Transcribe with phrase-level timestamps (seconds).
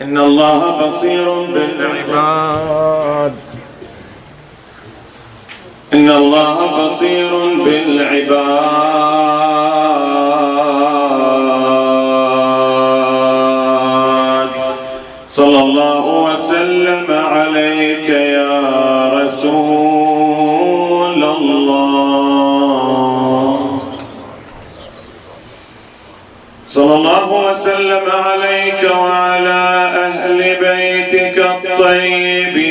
[0.03, 3.35] إن الله بصير بالعباد.
[5.93, 7.33] إن الله بصير
[7.65, 9.52] بالعباد.
[16.43, 18.59] وسلم عليك يا
[19.15, 20.43] رسول
[21.23, 21.93] الله.
[26.67, 29.63] صلى الله وسلم عليك وعلى
[30.07, 32.62] أهل بيتك الطيبين.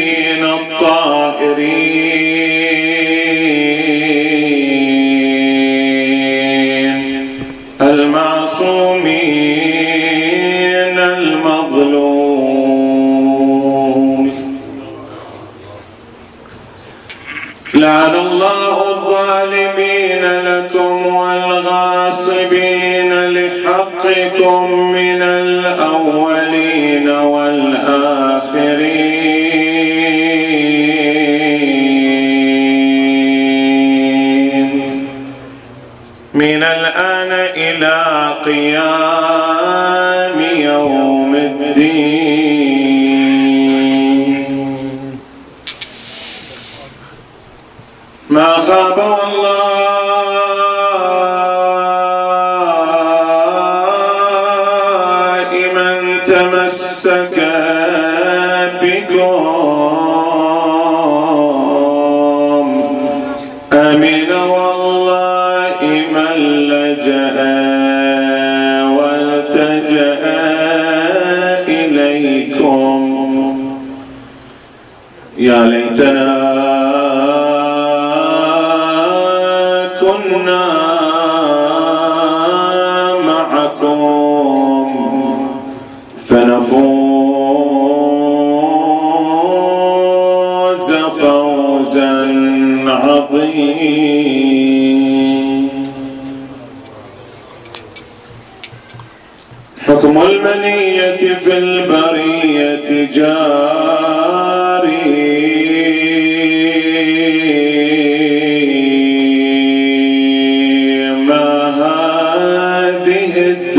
[22.52, 24.91] والغاصبين لحقكم.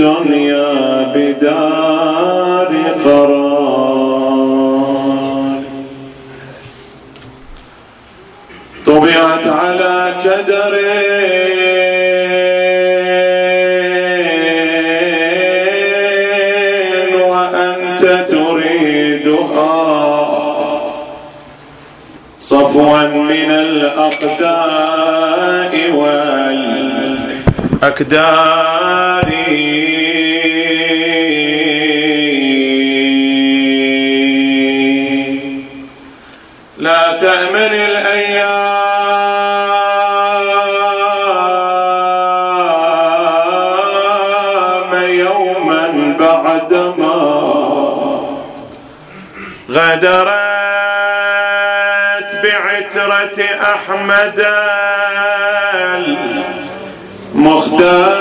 [0.03, 2.71] الدنيا بدار
[3.05, 3.63] قرار.
[8.87, 10.75] طبعت على كدر.
[17.29, 19.75] وأنت تريدها.
[22.39, 24.53] صفوا من الأقداء
[27.83, 28.72] والأكدار
[53.83, 54.39] أحمد
[57.35, 58.13] المختار.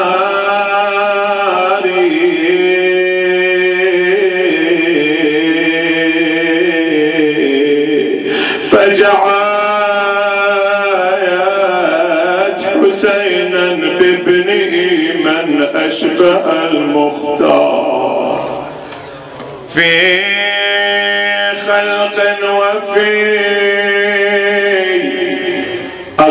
[12.02, 13.66] فجعلت حسينا
[14.00, 14.74] بابنه
[15.26, 18.02] من أشبه المختار.
[19.70, 20.22] في
[21.68, 23.81] خلق وفي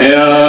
[0.00, 0.45] Yeah.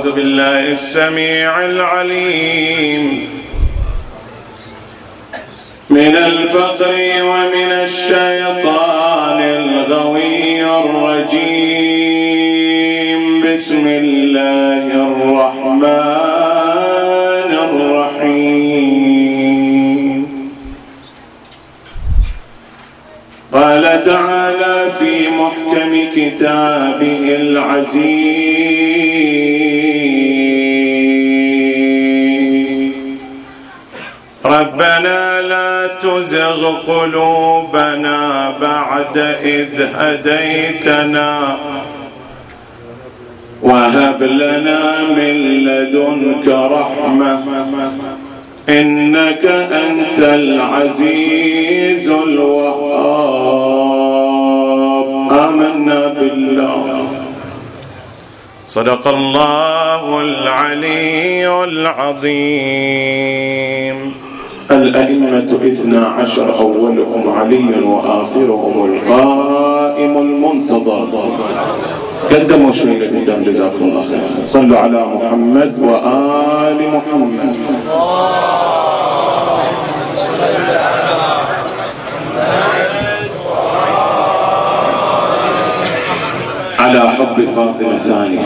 [0.00, 3.28] أعوذ بالله السميع العليم.
[5.90, 6.94] من الفقر
[7.30, 12.00] ومن الشيطان الغوي الرجيم.
[13.52, 15.90] بسم الله الرحمن
[17.68, 18.70] الرحيم.
[23.52, 24.59] قال تعالى
[26.16, 28.70] كتابه العزيز.
[34.44, 41.56] ربنا لا تزغ قلوبنا بعد إذ هديتنا.
[43.62, 47.44] وهب لنا من لدنك رحمة.
[48.68, 53.89] إنك أنت العزيز الوهاب.
[58.70, 63.18] صدق الله العلي العظيم.
[64.70, 71.08] الأئمة اثنى عشر أولهم علي وآخرهم القائم المنتظر.
[72.30, 77.56] قدموا شوي قدام جزاكم الله خير صلوا على محمد وآل محمد.
[87.40, 88.40] على حب فاطمة ثانية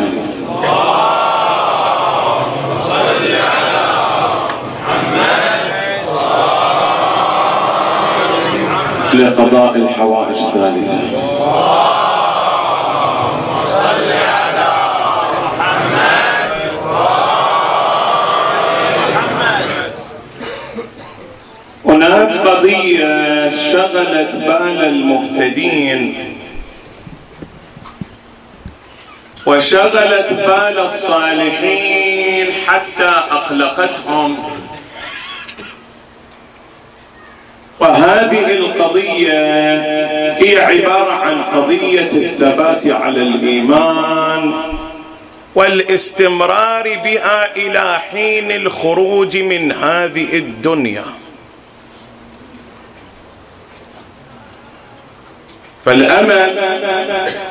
[9.14, 10.98] لقضاء الحوائج ثالثة
[21.86, 26.33] هناك قضية شغلت بال المهتدين.
[29.64, 34.36] وشغلت بال الصالحين حتى أقلقتهم.
[37.80, 39.42] وهذه القضية
[40.32, 44.54] هي عبارة عن قضية الثبات على الإيمان
[45.54, 51.04] والاستمرار بها إلى حين الخروج من هذه الدنيا.
[55.84, 57.43] فالأمل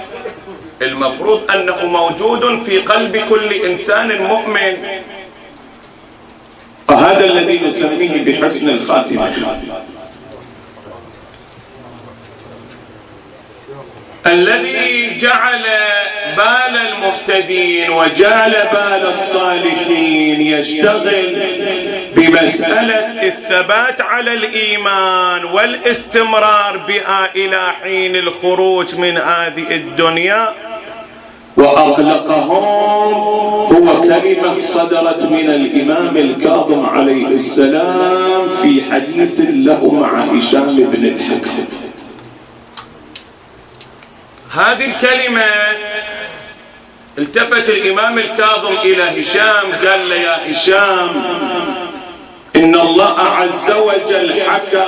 [0.81, 4.77] المفروض أنه موجود في قلب كل إنسان مؤمن.
[6.89, 9.31] وهذا الذي نسميه بحسن الخاتمة.
[14.27, 15.63] الذي جعل
[16.37, 21.43] بال المهتدين وجعل بال الصالحين يشتغل
[22.15, 30.49] بمسألة الثبات على الإيمان والاستمرار بها إلى حين الخروج من هذه الدنيا.
[31.57, 32.63] وأطلقهم
[33.73, 41.65] هو كلمة صدرت من الإمام الكاظم عليه السلام في حديث له مع هشام بن الحكم.
[44.51, 45.45] هذه الكلمة
[47.17, 51.09] التفت الإمام الكاظم إلى هشام قال له يا هشام
[52.55, 54.85] إن الله عز وجل حكى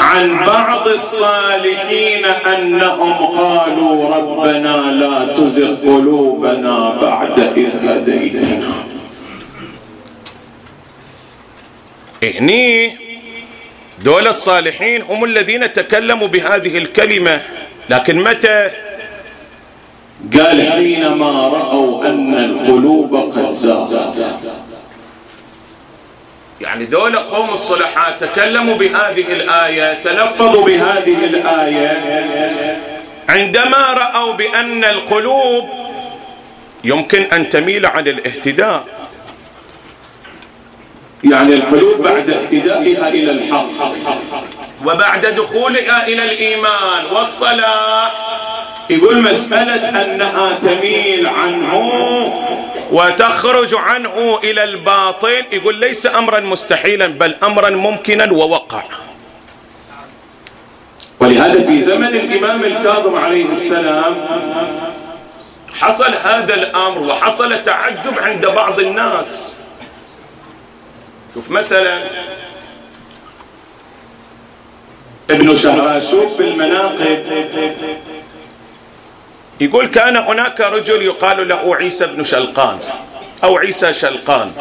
[0.00, 8.72] عن بعض الصالحين أنهم قالوا ربنا لا تزغ قلوبنا بعد إذ هديتنا.
[12.22, 12.96] هني
[14.04, 17.40] دول الصالحين هم الذين تكلموا بهذه الكلمة
[17.90, 18.70] لكن متى
[20.32, 24.34] قال حينما رأوا أن القلوب قد زاغت.
[26.60, 32.78] يعني دول قوم الصلحاء تكلموا بهذه الآية تلفظوا بهذه الآية
[33.28, 35.68] عندما رأوا بأن القلوب
[36.84, 38.84] يمكن أن تميل عن الاهتداء.
[41.24, 43.66] يعني القلوب بعد اهتدائها إلى الحق.
[44.86, 48.34] وبعد دخولها إلى الإيمان والصلاح.
[48.90, 51.74] يقول مسألة أنها تميل عنه
[52.90, 55.44] وتخرج عنه إلى الباطل.
[55.52, 58.82] يقول ليس أمرا مستحيلا بل أمرا ممكنا ووقع.
[61.20, 64.14] ولهذا في زمن الإمام الكاظم عليه السلام
[65.74, 69.56] حصل هذا الأمر وحصل تعجب عند بعض الناس.
[71.34, 72.04] شوف مثلا
[75.30, 77.24] ابن شهراشوف في المناقب
[79.60, 82.78] يقول كان هناك رجل يقال له عيسى بن شلقان
[83.44, 84.52] أو عيسى شلقان.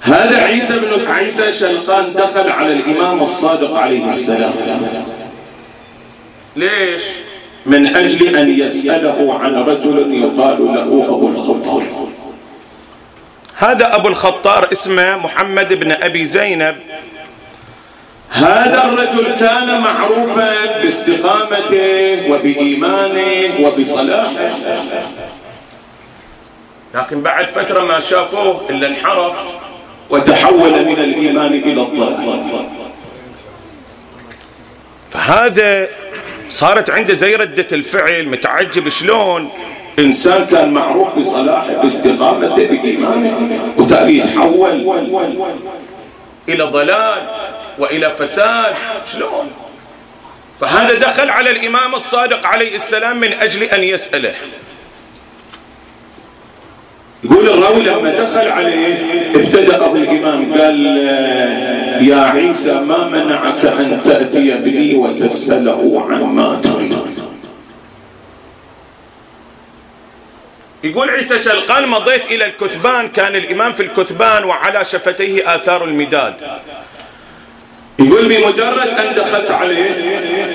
[0.00, 4.52] هذا عيسى بن عيسى شلقان دخل على الإمام الصادق عليه السلام.
[6.56, 7.02] ليش؟
[7.66, 12.08] من أجل أن يسأله عن رجل يقال له أبو الخطار
[13.54, 16.76] هذا أبو الخطار اسمه محمد بن أبي زينب.
[18.30, 24.58] هذا الرجل كان معروفا باستقامته وبإيمانه وبصلاحه.
[26.94, 29.36] لكن بعد فترة ما شافوه إلا انحرف
[30.10, 32.66] وتحول من الإيمان إلى الضلال.
[35.12, 35.88] فهذا
[36.50, 39.50] صارت عنده زي ردة الفعل متعجب شلون؟
[39.98, 44.70] إنسان كان معروف بصلاحه باستقامته بإيمانه وتالي يتحول
[46.48, 47.47] إلى ضلال.
[47.78, 48.74] وإلى فساد.
[49.12, 49.50] شلون؟
[50.60, 54.34] فهذا دخل على الإمام الصادق عليه السلام من أجل أن يسأله.
[57.24, 58.96] يقول الراوي لما دخل عليه
[59.34, 60.86] ابتدأ أبو الإمام قال
[62.08, 66.98] يا عيسى ما منعك أن تأتي بني وتسأله عما تريد؟
[70.84, 73.08] يقول عيسى شلقان مضيت إلى الكثبان.
[73.08, 76.34] كان الإمام في الكثبان وعلى شفتيه آثار المداد.
[77.98, 79.90] يقول بمجرد أن دخلت عليه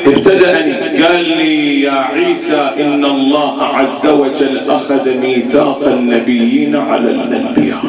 [0.05, 1.03] ابتدأني.
[1.03, 7.83] قال لي يا عيسى إن الله عز وجل أخذ ميثاق النبيين على الأنبياء.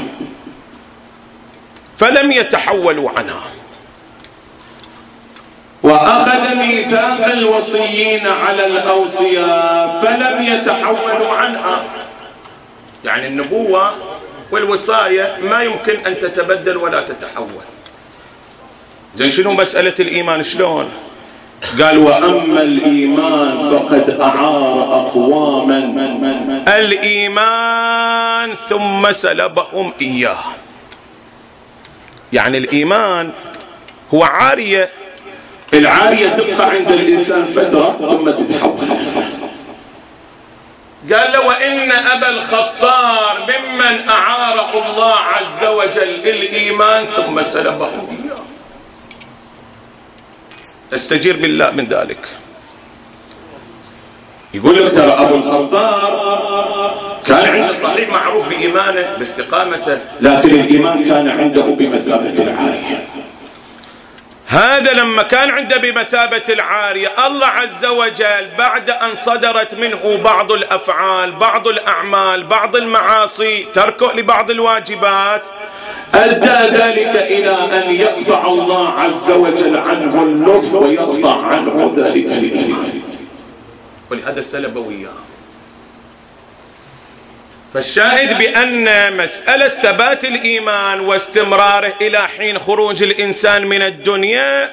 [1.97, 3.43] فلم يتحولوا عنها.
[5.83, 11.83] وأخذ ميثاق الوصيين على الأوصياء فلم يتحولوا عنها.
[13.05, 13.95] يعني النبوة
[14.51, 17.63] والوصاية ما يمكن أن تتبدل ولا تتحول.
[19.15, 20.91] زين شنو مسألة الإيمان؟ شلون؟
[21.81, 25.79] قال وأما الإيمان فقد أعار أقواما.
[26.69, 30.39] الإيمان ثم سلبهم إياه.
[32.33, 33.31] يعني الإيمان
[34.15, 34.91] هو عارية.
[35.75, 38.79] العارية تبقى عند الإنسان فترة ثم تتحول.
[41.13, 48.24] قال له وإن أبا الخطار ممن أعاره الله عز وجل الإيمان ثم سلبه إياه
[50.95, 52.19] استجير بالله من ذلك.
[54.55, 56.95] يقول لك ترى أبو الخطار
[57.27, 63.05] كان عنده صحيح معروف بإيمانه باستقامته لكن الإيمان كان عنده بمثابة العارية.
[64.47, 71.33] هذا لما كان عنده بمثابة العارية الله عز وجل بعد أن صدرت منه بعض الأفعال
[71.33, 75.43] بعض الأعمال بعض المعاصي تركه لبعض الواجبات
[76.15, 83.01] أدى ذلك إلى أن يقطع الله عز وجل عنه اللطف ويقطع عنه ذلك الإيمان.
[84.11, 85.25] ولهذا سلب وياه
[87.75, 94.71] فالشاهد بأن مسألة ثبات الإيمان واستمراره إلى حين خروج الإنسان من الدنيا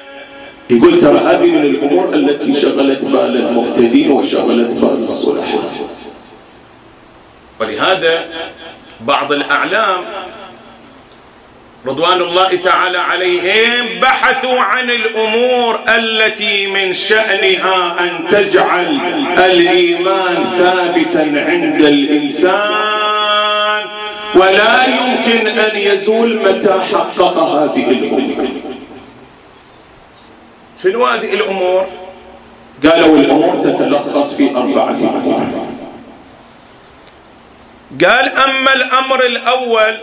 [0.70, 5.54] يقول ترى هذه من الأمور التي شغلت بال المهتدين وشغلت بال الصلح
[7.60, 8.24] ولهذا
[9.00, 10.04] بعض الأعلام
[11.86, 19.00] رضوان الله تعالى عليهم بحثوا عن الأمور التي من شأنها أن تجعل
[19.38, 23.32] الإيمان ثابتا عند الإنسان
[24.34, 28.48] ولا يمكن أن يزول متى حقق هذه الأمور.
[30.82, 31.86] شنو هذه الأمور؟
[32.84, 34.90] قالوا الأمور تتلخص في أربعة.
[34.90, 35.46] أمور
[38.04, 39.98] قال أما الأمر الأول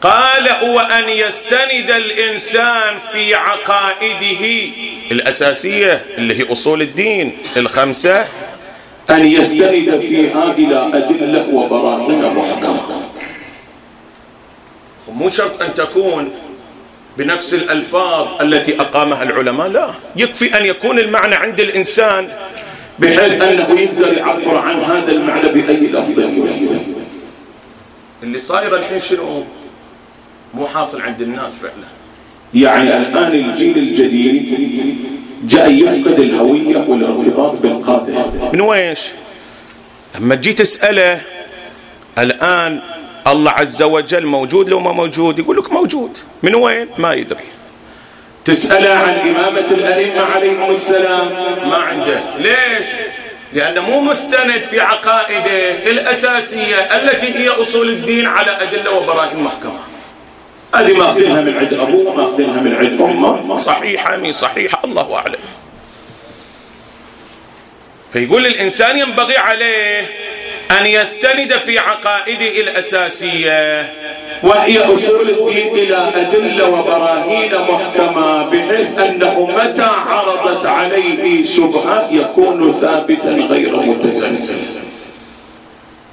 [0.00, 4.70] قال هو أن يستند الإنسان في عقائده
[5.10, 7.38] الأساسية اللي هي أصول الدين.
[7.56, 8.24] الخمسة
[9.10, 12.80] أن يستند فيها إلى أدلة وبراهين محكمة
[15.08, 16.32] مو شرط أن تكون
[17.18, 19.90] بنفس الألفاظ التي أقامها العلماء لا.
[20.16, 22.28] يكفي أن يكون المعنى عند الإنسان.
[22.98, 26.18] بحيث أنه يقدر يعبر عن هذا المعنى بأي لفظ.
[28.22, 29.44] اللي صاير الحين شنو؟
[30.54, 31.88] مو حاصل عند الناس فعلا.
[32.54, 34.96] يعني الآن الجيل الجديد
[35.44, 38.14] جاء يفقد الهوية والارتباط بالقادة.
[38.52, 39.00] من ويش
[40.14, 41.20] لما تجي تسأله
[42.18, 42.80] الآن
[43.26, 46.18] الله عز وجل موجود لو ما موجود؟ يقول لك موجود.
[46.42, 47.44] من وين؟ ما يدري.
[48.44, 51.28] تسأله عن إمامة الأئمة عليهم السلام؟
[51.68, 52.20] ما عنده.
[52.38, 52.86] ليش؟
[53.52, 59.89] لأنه مو مستند في عقائده الأساسية التي هي أصول الدين على أدلة وبراهين محكمة.
[60.74, 63.56] هذه ماخذينها من عند أبوه ماخذينها من عند أمه.
[63.56, 64.80] صحيحة مي صحيحة.
[64.84, 65.38] الله أعلم.
[68.12, 70.06] فيقول الإنسان ينبغي عليه
[70.80, 73.92] أن يستند في عقائده الأساسية
[74.42, 83.30] وهي أصول الدين إلى أدلة وبراهين محكمة بحيث أنه متى عرضت عليه شبهة يكون ثابتا
[83.30, 84.60] غير متزلزل.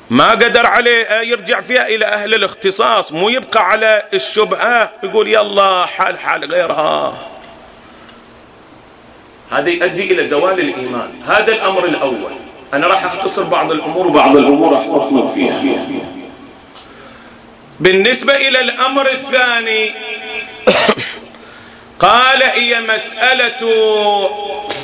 [0.10, 6.20] ما قدر عليه يرجع فيها إلى أهل الاختصاص مو يبقى على الشبهة؟ يقول يلا حال
[6.20, 7.18] حال غيرها.
[9.52, 11.10] هذا يؤدي إلى زوال الإيمان.
[11.26, 12.32] هذا الأمر الأول.
[12.74, 15.63] أنا راح أختصر بعض الأمور وبعض الأمور راح أطلب فيها.
[17.80, 19.91] بالنسبة إلى الأمر الثاني
[22.08, 23.70] قال هي مسألة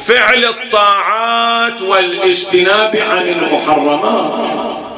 [0.05, 4.92] فعل الطاعات والإجتناب عن المحرمات.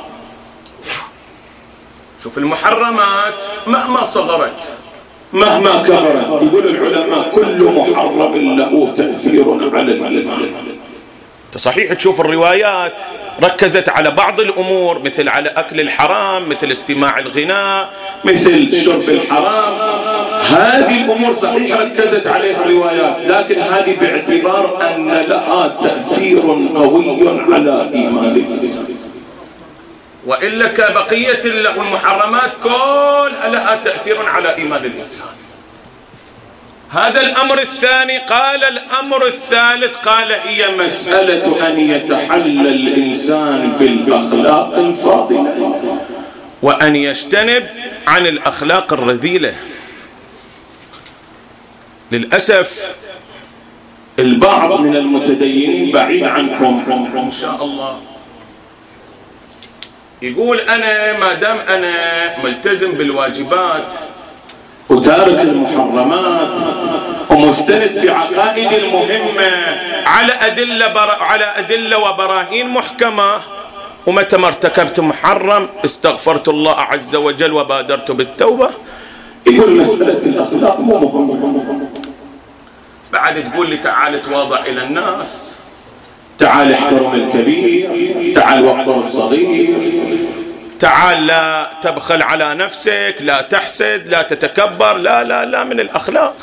[2.25, 4.61] شوف المحرمات مهما صغرت
[5.33, 6.41] مهما كبرت.
[6.43, 10.45] يقول العلماء كل محرم له تأثير على الإيمان
[11.55, 12.99] صحيح تشوف الروايات
[13.43, 17.89] ركزت على بعض الأمور مثل على أكل الحرام مثل استماع الغناء
[18.23, 19.73] مثل شرب الحرام.
[20.41, 26.41] هذه الأمور صحيح ركزت عليها الروايات لكن هذه باعتبار أن لها تأثير
[26.75, 29.04] قوي على إيمان الإنسان.
[30.25, 35.27] وإلا كبقية المحرمات كلها لها تأثير على إيمان الإنسان.
[36.91, 45.99] هذا الأمر الثاني قال الأمر الثالث قال هي مسألة أن يتحلى الإنسان بالأخلاق الفاضلة
[46.61, 47.69] وأن يجتنب
[48.07, 49.53] عن الأخلاق الرذيلة.
[52.11, 52.95] للأسف
[54.19, 56.83] البعض من المتدينين بعيد عنكم.
[57.17, 58.14] إن شاء الله.
[60.21, 61.93] يقول أنا ما دام أنا
[62.43, 63.93] ملتزم بالواجبات
[64.89, 66.56] وتارك المحرمات
[67.30, 69.51] ومستند في عقائد المهمة.
[70.06, 71.10] على أدلة بر...
[71.19, 73.41] على أدلة وبراهين محكمة.
[74.08, 78.69] ومتى ما ارتكبت محرم استغفرت الله عز وجل وبادرت بالتوبة.
[79.47, 81.89] يقول مسألة الأخلاق مو مهمة
[83.13, 85.54] بعد تقول لي تعال تواضع إلى الناس.
[86.39, 87.89] تعال احترم الكبير
[88.35, 89.75] تعال وقر الصغير.
[90.79, 96.35] تعال لا تبخل على نفسك لا تحسد لا تتكبر لا لا لا من الأخلاق.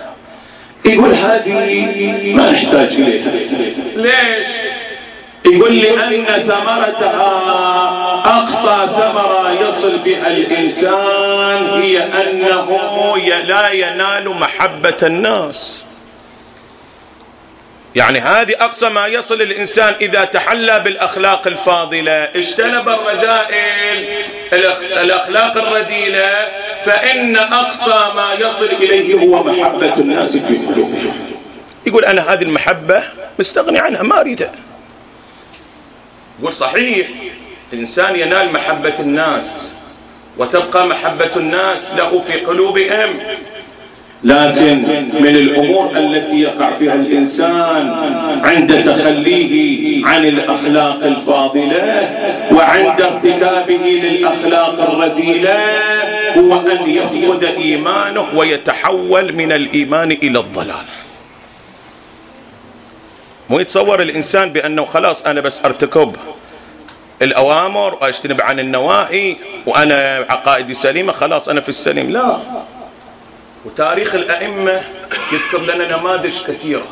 [0.85, 3.33] يقول هذه ما نحتاج إليها.
[3.96, 4.46] ليش؟
[5.44, 7.33] يقول لأن ثمرتها
[8.24, 15.85] أقصى ثمرة يصل بها الإنسان هي أنه لا ينال محبة الناس.
[17.96, 22.12] يعني هذه أقصى ما يصل الإنسان إذا تحلى بالأخلاق الفاضلة.
[22.24, 24.24] اجتنب الرذائل
[24.92, 26.48] الأخلاق الرذيلة
[26.85, 31.37] فإن أقصى ما يصل إليه هو محبة الناس في قلوبهم.
[31.87, 33.05] يقول أنا هذه المحبة
[33.38, 34.52] مستغني عنها ما أريدها.
[36.40, 37.09] يقول صحيح
[37.72, 39.68] الإنسان ينال محبة الناس
[40.38, 43.20] وتبقى محبة الناس له في قلوبهم.
[44.25, 44.83] لكن
[45.21, 47.89] من الأمور التي يقع فيها الإنسان
[48.45, 52.11] عند تخليه عن الأخلاق الفاضلة
[52.53, 55.59] وعند ارتكابه للأخلاق الرذيلة
[56.39, 60.87] هو أن يفقد إيمانه ويتحول من الإيمان إلى الضلال.
[63.51, 66.17] مو يتصور الإنسان بأنه خلاص أنا بس أرتكب
[67.23, 72.11] الأوامر وأجتنب عن النواهي وأنا عقائدي سليمة خلاص أنا في السليم.
[72.11, 72.37] لا.
[73.64, 74.81] وتاريخ الأئمة
[75.33, 76.87] يذكر لنا نماذج كثيرة.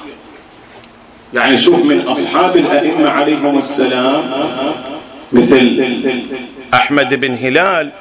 [1.35, 4.22] يعني شوف من أصحاب الأئمة عليهم السلام
[5.33, 6.14] مثل
[6.74, 7.92] أحمد بن هلال.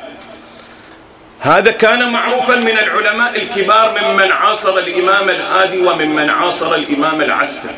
[1.39, 7.75] هذا كان معروفا من العلماء الكبار ممن عاصر الإمام الهادي وممن عاصر الإمام العسكري.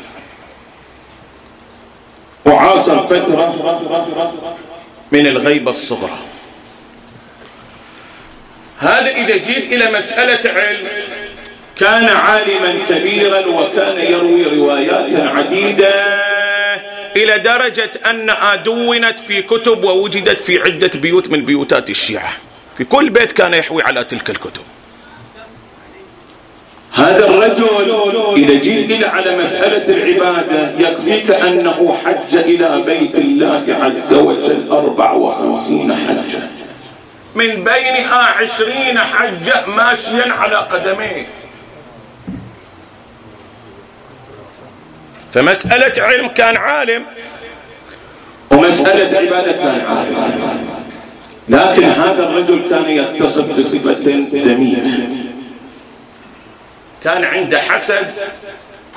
[2.46, 4.12] وعاصر فترة
[5.12, 6.20] من الغيبة الصغرى.
[8.82, 10.88] هذا إذا جيت إلى مسألة علم
[11.76, 15.94] كان عالما كبيرا وكان يروي روايات عديدة
[17.16, 22.34] إلى درجة أنها دونت في كتب ووجدت في عدة بيوت من بيوتات الشيعة.
[22.78, 24.62] في كل بيت كان يحوي على تلك الكتب.
[26.94, 27.68] هذا الرجل
[28.38, 35.12] إذا جيت إلى على مسألة العبادة يكفيك أنه حج إلى بيت الله عز وجل أربع
[35.12, 36.61] وخمسين حجة
[37.36, 41.28] من بينها عشرين حجة ماشيا على قدميه.
[45.34, 47.06] فمسألة علم كان عالم
[48.52, 50.72] ومسألة عبادة كان عالم.
[51.50, 55.08] لكن هذا الرجل كان يتصف بصفة ذميمة
[57.04, 58.08] كان عنده حسد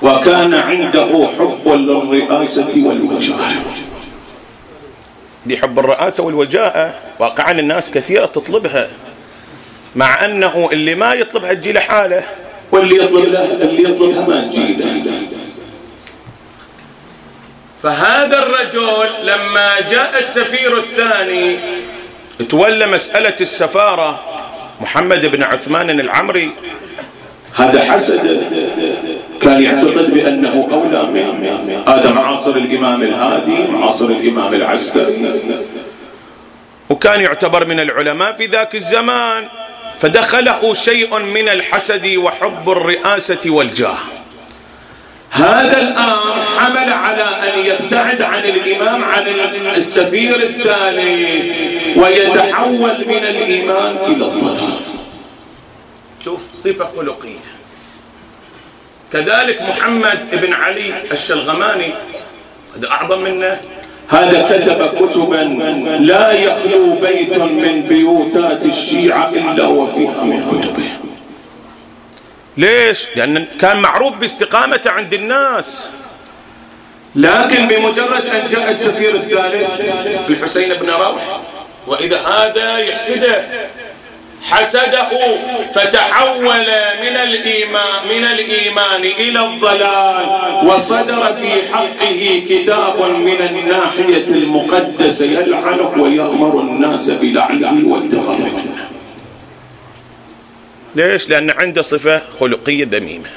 [0.03, 3.53] وكان عنده حب للرئاسة والوجاهة
[5.46, 8.88] دي حب الرئاسة والوجاهة واقعا الناس كثيرة تطلبها.
[9.96, 12.24] مع أنه اللي ما يطلبها تجي له حاله
[12.72, 15.04] واللي يطلب له اللي يطلبها ما تجي له.
[17.83, 21.59] فهذا الرجل لما جاء السفير الثاني
[22.48, 24.24] تولى مسألة السفارة
[24.80, 26.50] محمد بن عثمان العمري.
[27.54, 28.44] هذا حسد.
[29.40, 35.31] كان يعتقد بأنه أولى من هذا معاصر الإمام الهادي معاصر الإمام العسكري.
[36.90, 39.44] وكان يعتبر من العلماء في ذاك الزمان
[39.99, 43.99] فدخله شيء من الحسد وحب الرئاسة والجاه.
[45.31, 49.23] هذا الآن حمل على أن يبتعد عن الإمام عن
[49.77, 51.47] السفير الثالث
[51.97, 54.75] ويتحول من الإيمان إلى الضلال.
[56.25, 57.54] شوف صفة خلقية.
[59.14, 61.92] كذلك محمد بن علي الشلغماني
[62.77, 63.61] هذا أعظم منه.
[64.09, 65.42] هذا كتب كتبا
[66.00, 70.90] لا يخلو بيت من بيوتات الشيعة إلا وفيها من كتبه.
[72.57, 75.88] ليش؟ لأن كان معروف باستقامة عند الناس.
[77.16, 79.81] لكن بمجرد أن جاء السفير الثالث
[80.31, 81.40] الحسين بن روح
[81.87, 83.44] وإذا هذا يحسده
[84.44, 85.09] حسده
[85.74, 86.61] فتحول
[87.02, 90.26] من الإيمان من الإيمان إلى الضلال
[90.66, 98.64] وصدر في حقه كتاب من الناحية المقدسة يلعنه ويأمر الناس بلعنه والتبرك
[100.96, 103.28] ليش؟ لأن عنده صفة خلقية ذميمة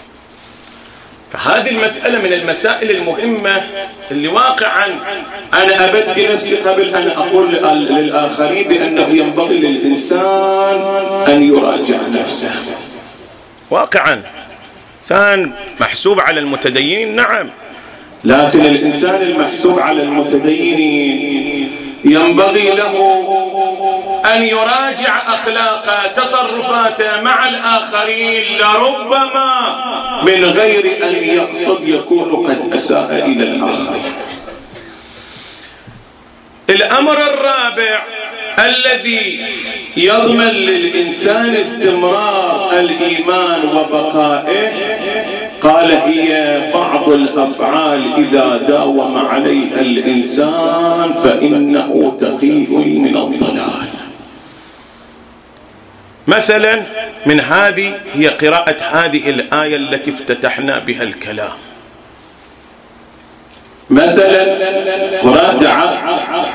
[1.32, 3.62] فهذه المسألة من المسائل المهمة
[4.12, 4.86] اللي واقعا
[5.54, 7.52] أنا أبدي نفسي قبل أن أقول
[7.86, 10.82] للآخرين بأنه ينبغي للإنسان
[11.28, 12.52] أن يراجع نفسه.
[13.70, 14.22] واقعا.
[14.96, 17.50] إنسان محسوب على المتدينين؟ نعم.
[18.24, 21.72] لكن الإنسان المحسوب على المتدينين
[22.06, 22.94] ينبغي له
[24.36, 29.54] أن يراجع أخلاقه تصرفاته مع الآخرين لربما
[30.24, 34.13] من غير أن يقصد يكون قد أساء إلى الآخرين.
[36.70, 38.04] الأمر الرابع
[38.60, 39.46] الذي
[39.98, 44.72] يضمن للإنسان استمرار الإيمان وبقائه
[45.62, 53.67] قال هي بعض الأفعال إذا داوم عليها الإنسان فإنه تقيه من الضلال.
[56.28, 56.84] مثلا
[57.26, 61.58] من هذه هي قراءة هذه الآية التي افتتحنا بها الكلام.
[63.90, 64.44] مثلا
[65.24, 65.63] قراءة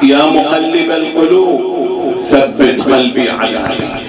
[0.03, 4.01] يا مقلب القلوب ثبت قلبي على هذا.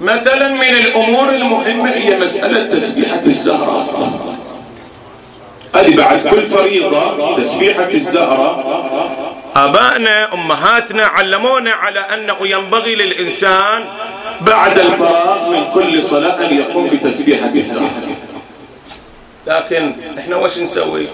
[0.00, 3.86] مثلا من الأمور المهمة هي مسألة تسبيحة الزهرة.
[5.74, 9.37] هذه بعد كل فريضة تسبيحة الزهرة.
[9.64, 13.84] آبائنا أمهاتنا علمونا على أنه ينبغي للإنسان
[14.40, 17.52] بعد الفراغ من كل صلاة أن يقوم بتسبيحة
[19.46, 21.06] لكن إحنا وش نسوي؟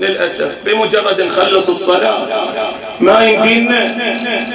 [0.00, 2.26] للأسف بمجرد نخلص الصلاة
[3.00, 3.96] ما يمدينا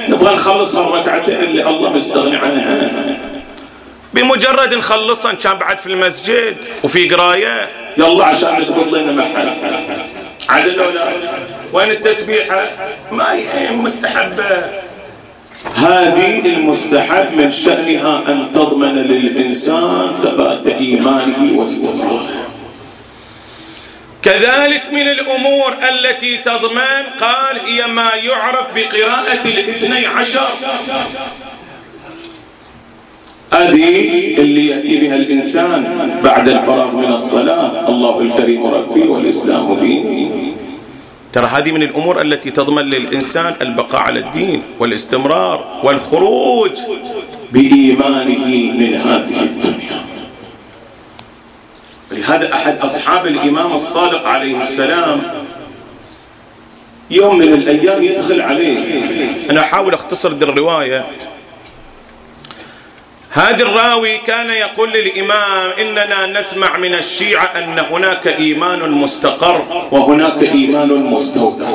[0.09, 2.89] نبغى نخلص الركعتين اللي الله مستغني عنها.
[4.13, 9.49] بمجرد نخلصها كان بعد في المسجد وفي قراية يلا عشان نثبت لنا محل.
[10.49, 11.13] عدل ولا
[11.73, 12.69] وين التسبيحة؟
[13.11, 14.63] ما يهم مستحبة.
[15.75, 22.47] هذه المستحب من شأنها أن تضمن للإنسان ثبات إيمانه واستمراره
[24.23, 30.49] كذلك من الأمور التي تضمن قال هي ما يعرف بقراءة الاثني عشر.
[33.53, 35.81] هذه اللي يأتي بها الإنسان
[36.23, 37.89] بعد الفراغ من الصلاة.
[37.89, 40.29] الله الكريم ربي والإسلام ديني.
[41.33, 46.71] ترى هذه من الأمور التي تضمن للإنسان البقاء على الدين والاستمرار والخروج
[47.51, 49.97] بإيمانه من هذه الدنيا.
[52.11, 55.21] لهذا أحد أصحاب الإمام الصادق عليه السلام
[57.11, 58.77] يوم من الأيام يدخل عليه.
[59.49, 61.05] أنا أحاول أختصر دي الرواية.
[63.37, 70.87] هذا الراوي كان يقول للإمام إننا نسمع من الشيعة أن هناك إيمان مستقر وهناك إيمان
[70.87, 71.69] مستودع.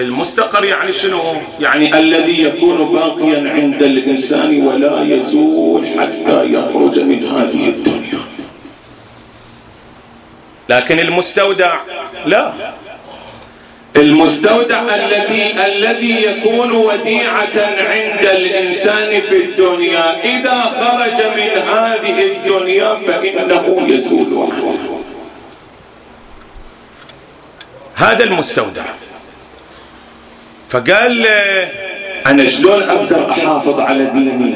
[0.00, 1.22] المستقر يعني شنو؟
[1.60, 8.20] يعني الذي يكون باقيا عند الإنسان ولا يزول حتى يخرج من هذه الدنيا.
[10.68, 11.80] لكن المستودع
[12.26, 12.52] لا.
[13.96, 20.24] المستودع الذي الذي يكون وديعة عند الإنسان في الدنيا.
[20.24, 24.52] إذا خرج من هذه الدنيا فإنه يزول
[27.94, 28.82] هذا المستودع.
[30.68, 31.68] فقال له
[32.26, 34.54] أنا شلون أقدر أحافظ على ديني؟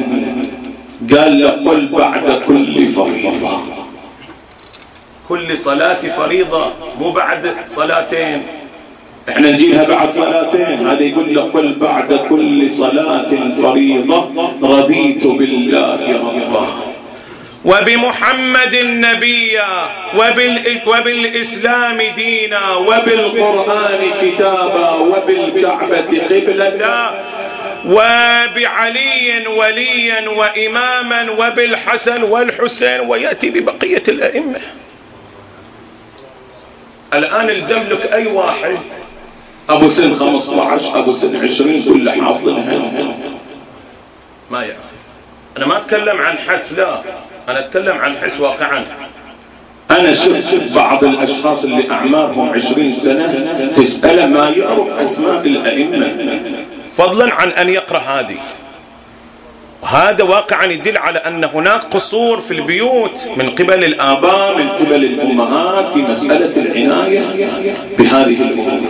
[1.17, 3.63] قال له قل بعد كل فريضة.
[5.29, 8.43] كل صلاة فريضة مو بعد صلاتين.
[9.29, 10.87] إحنا نجيبها بعد صلاتين.
[10.87, 13.31] هذا يقول له قل بعد كل صلاة
[13.63, 14.53] فريضة.
[14.63, 16.67] رضيت بالله ربا
[17.65, 19.73] وبمحمد نبيا
[20.17, 20.81] وبال...
[20.87, 27.11] وبالإسلام دينا وبالقرآن كتابا وبالكعبة قبلة.
[27.87, 34.61] وبعلي وليا وإماما وبالحسن والحسين ويأتي ببقية الأئمة.
[37.15, 38.79] الآن الزم لك أي واحد؟
[39.71, 42.79] أبو سن 15 أبو سن 20 كل حافظنها
[44.51, 44.95] ما يعرف.
[45.57, 47.01] أنا ما أتكلم عن حدس لا.
[47.49, 48.85] أنا أتكلم عن حس واقعا.
[49.91, 53.47] أنا شفت بعض الأشخاص اللي أعمارهم 20 سنة
[53.77, 56.13] تسأله ما يعرف أسماء الأئمة.
[56.93, 58.37] فضلا عن أن يقرأ هذه.
[59.83, 65.93] وهذا واقعا يدل على أن هناك قصور في البيوت من قبل الآباء من قبل الأمهات
[65.93, 67.49] في مسألة العناية
[67.99, 68.81] بهذه الأمور.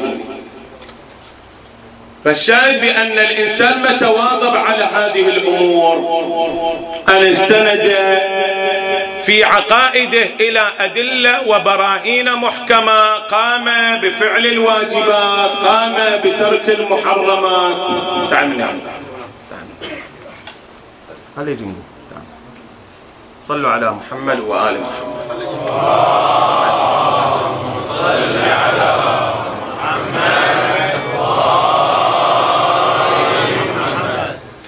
[2.25, 5.97] فالشاهد بأن الإنسان متى واظب على هذه الأمور.
[7.09, 7.95] أن استند
[9.23, 13.15] في عقائده إلى أدلة وبراهين محكمة.
[13.15, 13.65] قام
[14.03, 17.77] بفعل الواجبات قام بترك المحرمات.
[18.31, 18.59] تعال
[21.37, 21.49] تعال.
[21.49, 21.65] يجي
[23.41, 25.15] صلوا على محمد وآل محمد.
[27.89, 29.04] صل على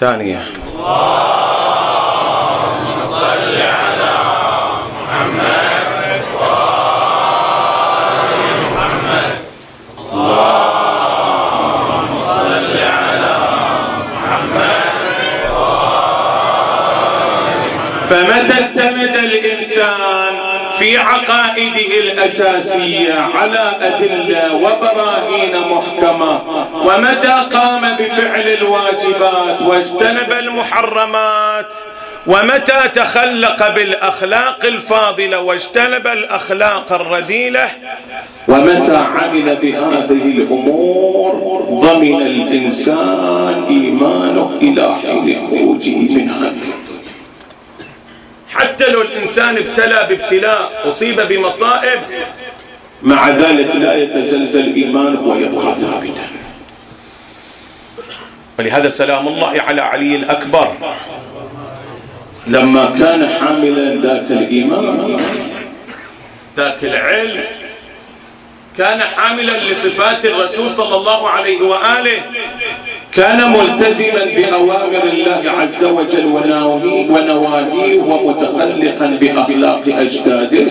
[0.00, 0.42] ثانية
[3.08, 4.12] صل على
[4.92, 6.22] محمد
[8.72, 9.38] محمد
[12.20, 13.36] صل على
[14.12, 14.90] محمد
[18.08, 20.45] فمتى استند الإنسان؟
[20.78, 26.40] في عقائده الأساسية على أدلة وبراهين محكمة.
[26.84, 31.66] ومتى قام بفعل الواجبات واجتنب المحرمات؟
[32.26, 37.68] ومتى تخلق بالأخلاق الفاضلة واجتنب الأخلاق الرذيلة؟
[38.48, 46.75] ومتى عمل بهذه الأمور ضمن الإنسان إيمانه إلى حين خروجه من هذه
[48.66, 52.00] حتى لو الإنسان ابتلى بابتلاء أصيب بمصائب
[53.02, 56.26] مع ذلك لا يتزلزل إيمانه ويبقى ثابتا.
[58.58, 60.72] ولهذا سلام الله على علي الأكبر.
[62.46, 65.20] لما كان حاملا ذاك الإيمان
[66.56, 67.44] ذاك العلم
[68.78, 72.22] كان حاملا لصفات الرسول صلى الله عليه وآله
[73.12, 76.26] كان ملتزما بأوامر الله عز وجل
[77.10, 80.66] ونواهيه ومتخلقا بأخلاق أجداده.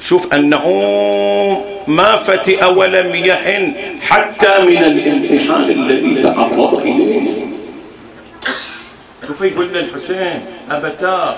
[0.00, 0.66] تشوف أنه
[1.86, 7.20] ما فتئ ولم يحن حتى من الامتحان الذي تعرض إليه.
[9.26, 10.40] شوف يقول للحسين
[10.70, 11.34] أبتاه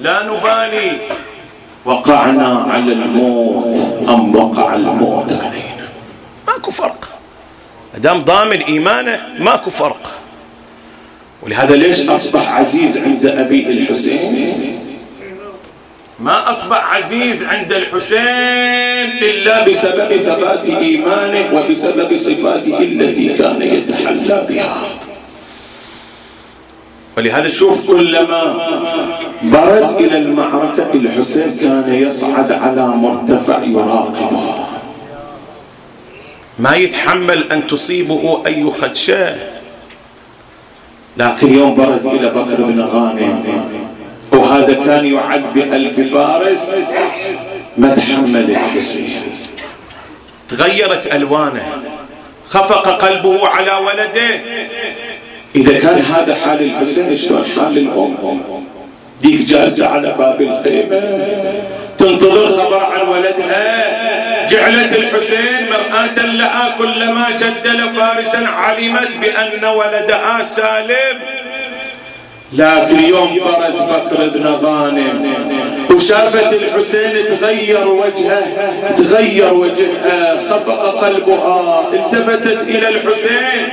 [0.00, 0.98] لا نبالي.
[1.86, 3.76] وقعنا على الموت
[4.08, 5.88] أم وقع الموت علينا؟
[6.46, 7.08] ماكو فرق.
[7.98, 10.20] دام ضامن إيمانه ماكو فرق.
[11.42, 14.76] ولهذا ليش أصبح عزيز عند أبيه الحسين؟
[16.18, 25.05] ما أصبح عزيز عند الحسين إلا بسبب ثبات إيمانه وبسبب صفاته التي كان يتحلى بها.
[27.16, 28.56] ولهذا شوف كلما
[29.42, 34.54] برز إلى المعركة الحسين كان يصعد على مرتفع يراقبه.
[36.58, 39.36] ما يتحمل أن تصيبه أي خدشة.
[41.16, 43.64] لكن يوم برز إلى بكر بن غانم
[44.32, 46.74] وهذا كان يعد بألف فارس
[47.76, 49.10] ما تحمل الحسين.
[50.48, 51.82] تغيرت ألوانه
[52.46, 54.40] خفق قلبه على ولده.
[55.56, 58.40] إذا كان هذا حال الحسين شلون حال الأم.
[59.20, 61.02] ديك جالسة على باب الخيمة.
[61.98, 71.18] تنتظر خبر عن ولدها جعلت الحسين مرآة لها كلما جدل فارسا علمت بأن ولدها سالم.
[72.52, 75.34] لكن يوم برز بكر بن غانم
[75.90, 83.68] وشافت الحسين تغير وجهه تغير وجهها خفق قلبها التفتت إلى الحسين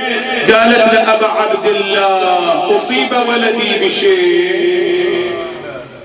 [0.52, 5.24] قالت لأبا عبد الله أصيب ولدي بشيء.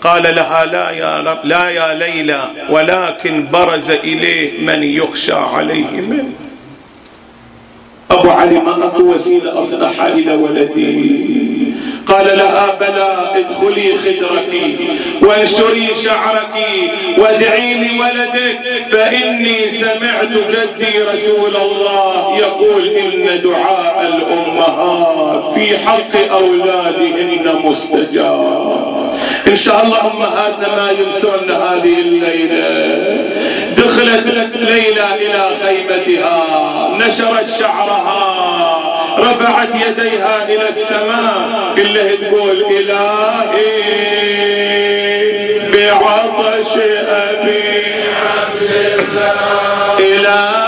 [0.01, 6.29] قال لها لا يا رب لا يا ليلى ولكن برز إليه من يخشى عليه منه.
[8.11, 11.58] أبو علي ما اكو وسيلة اصلح إلى ولدي.
[12.09, 14.79] قال لها بلى ادخلي خدرك
[15.21, 16.55] وانشري شعرك
[17.17, 28.89] وادعي لولدك فإني سمعت جدي رسول الله يقول إن دعاء الأمهات في حق أولادهن مستجاب.
[29.47, 33.29] إن شاء الله أمهاتنا ما ينسون هذه الليلة.
[33.77, 36.45] دخلت ليلى إلى خيمتها
[36.97, 38.78] نشرت شعرها.
[39.17, 43.79] رفعت يديها إلى السماء بالله تقول إلهي
[45.73, 47.79] بعطش أبي
[49.99, 50.58] إلهي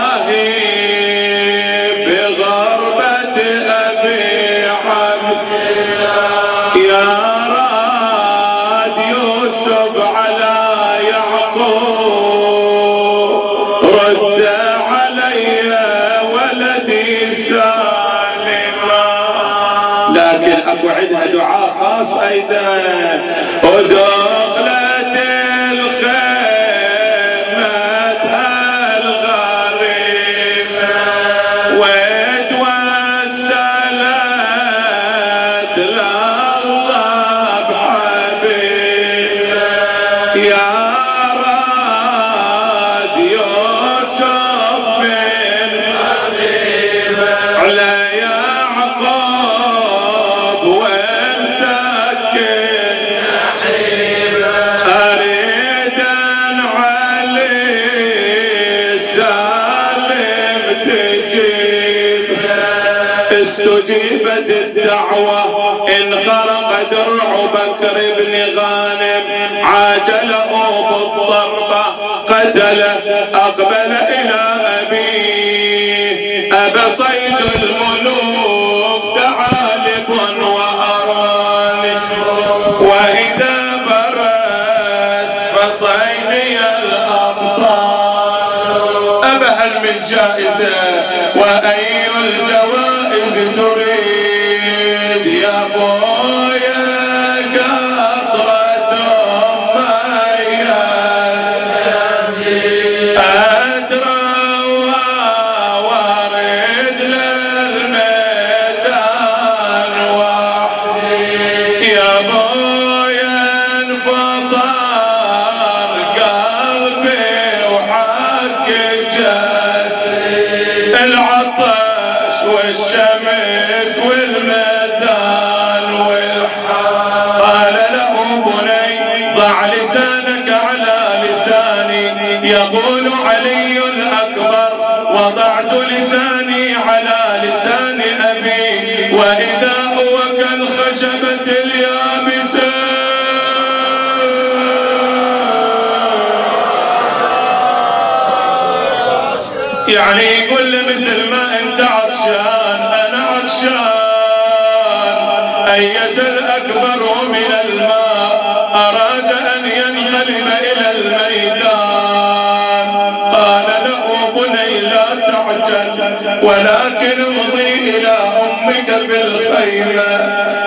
[166.41, 170.11] ولكن امضي إلى أمك في الخيمة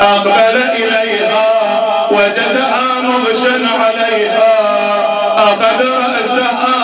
[0.01, 1.47] أقبل إليها
[2.11, 4.55] وجدها مغشا عليها.
[5.37, 6.79] أخذ رأسها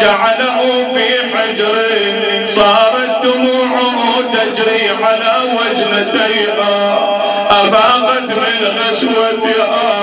[0.00, 0.58] جعله
[0.94, 6.98] في حجره صارت دموعه تجري على وجنتيها.
[7.50, 9.93] أفاقت من غشوتها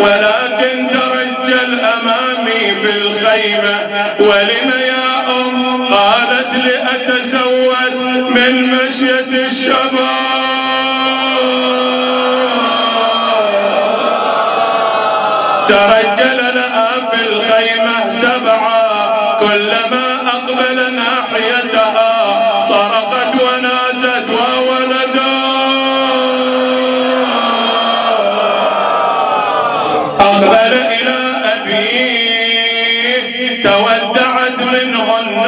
[0.00, 3.76] ولكن ترجل أمامي في الخيمة.
[4.20, 7.94] ولم يا أم؟ قالت لأتزود
[8.30, 10.39] من مشية الشباب.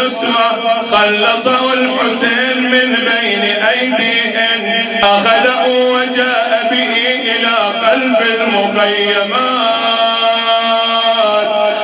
[0.03, 5.05] النسوة خلصه الحسين من بين أيديهن.
[5.05, 6.95] أخذه وجاء به
[7.31, 9.53] إلى خلف المخيمات.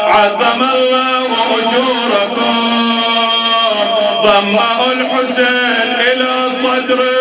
[0.07, 1.27] عظم الله
[1.59, 2.57] أجوركم.
[4.23, 7.19] ضمه الحسين إلى صدره.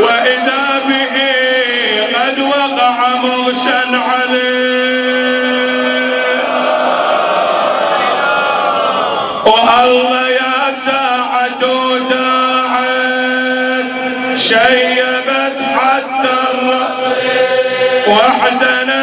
[0.00, 1.14] وإذا به
[2.18, 4.97] قد وقع مغشا عليه.
[9.68, 11.60] والله يا ساعة
[12.10, 13.84] داعت
[14.36, 16.98] شيبت حتى الرب
[18.08, 18.97] واحزنت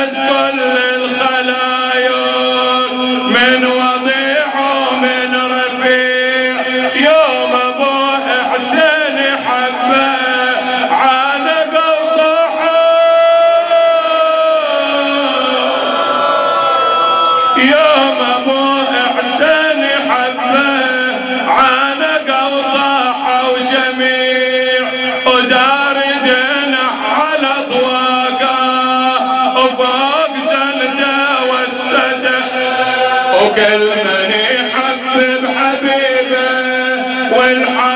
[33.45, 36.49] وكل من يحبب حبيبه
[37.37, 37.94] والحراير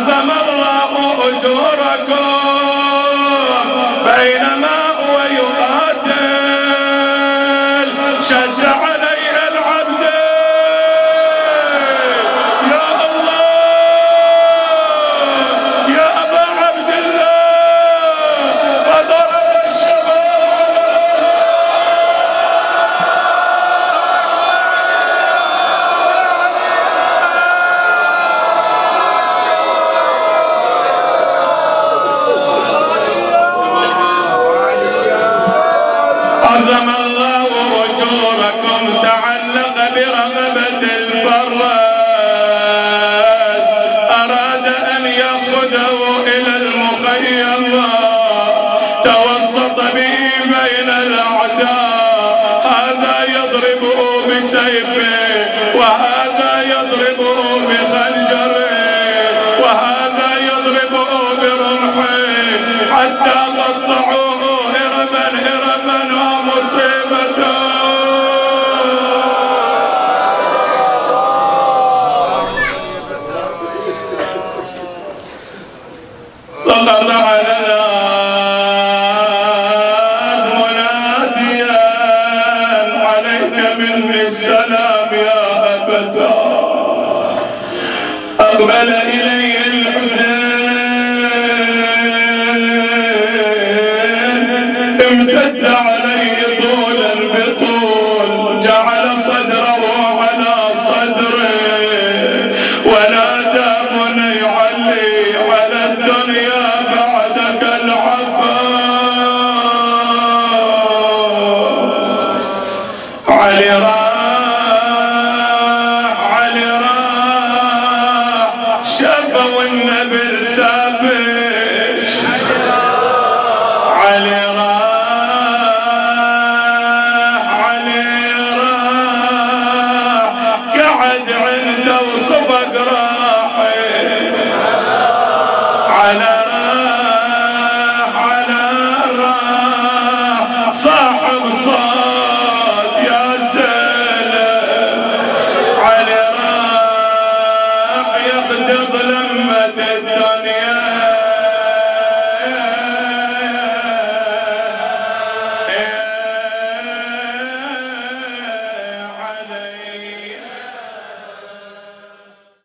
[0.09, 1.76] عظم الله اجوركم
[88.69, 89.26] أقبل